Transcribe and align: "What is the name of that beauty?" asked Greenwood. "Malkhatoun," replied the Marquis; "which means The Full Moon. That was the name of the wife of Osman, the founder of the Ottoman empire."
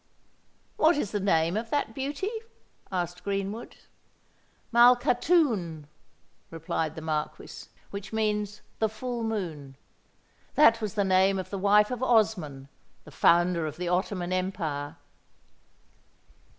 "What 0.77 0.97
is 0.97 1.11
the 1.11 1.19
name 1.19 1.55
of 1.55 1.69
that 1.69 1.93
beauty?" 1.93 2.31
asked 2.91 3.23
Greenwood. 3.23 3.77
"Malkhatoun," 4.73 5.85
replied 6.49 6.95
the 6.95 7.03
Marquis; 7.03 7.67
"which 7.91 8.11
means 8.11 8.63
The 8.79 8.89
Full 8.89 9.23
Moon. 9.23 9.77
That 10.55 10.81
was 10.81 10.95
the 10.95 11.03
name 11.03 11.37
of 11.37 11.51
the 11.51 11.59
wife 11.59 11.91
of 11.91 12.01
Osman, 12.01 12.67
the 13.03 13.11
founder 13.11 13.67
of 13.67 13.77
the 13.77 13.89
Ottoman 13.89 14.33
empire." 14.33 14.97